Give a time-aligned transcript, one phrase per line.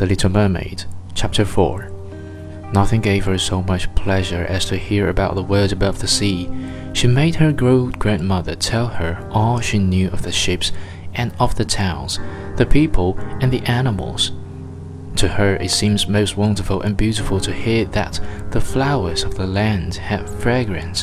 [0.00, 1.90] The Little Mermaid, Chapter 4
[2.72, 6.48] Nothing gave her so much pleasure as to hear about the world above the sea.
[6.94, 10.72] She made her great grandmother tell her all she knew of the ships
[11.12, 12.18] and of the towns,
[12.56, 14.32] the people and the animals.
[15.16, 18.20] To her, it seems most wonderful and beautiful to hear that
[18.52, 21.02] the flowers of the land had fragrance,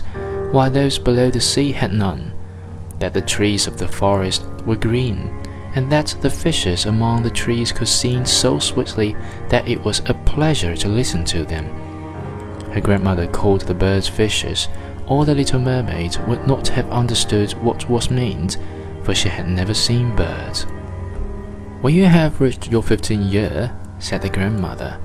[0.52, 2.34] while those below the sea had none,
[2.98, 5.30] that the trees of the forest were green,
[5.78, 9.16] and that the fishes among the trees could sing so sweetly
[9.48, 11.66] that it was a pleasure to listen to them.
[12.72, 14.70] Her grandmother called the birds fishes,
[15.06, 18.58] or the little mermaid would not have understood what was meant,
[19.04, 20.64] for she had never seen birds.
[21.82, 25.00] When you have reached your fifteenth year, said the grandmother,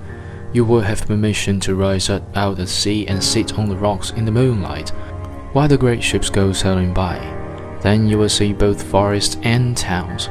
[0.55, 3.77] you will have permission to rise up out of the sea and sit on the
[3.77, 4.89] rocks in the moonlight,
[5.53, 7.19] while the great ships go sailing by.
[7.83, 10.31] Then you will see both forests and towns.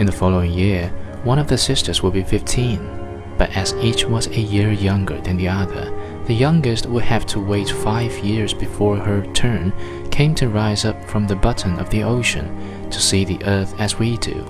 [0.00, 0.88] In the following year,
[1.24, 5.36] one of the sisters would be 15, but as each was a year younger than
[5.36, 5.92] the other,
[6.24, 9.74] the youngest would have to wait five years before her turn
[10.10, 12.48] came to rise up from the bottom of the ocean
[12.88, 14.42] to see the earth as we do.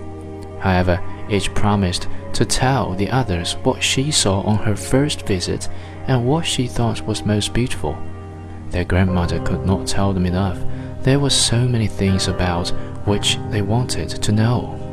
[0.60, 5.68] However, each promised to tell the others what she saw on her first visit
[6.06, 7.98] and what she thought was most beautiful.
[8.68, 10.60] Their grandmother could not tell them enough.
[11.02, 12.68] There were so many things about
[13.04, 14.89] which they wanted to know.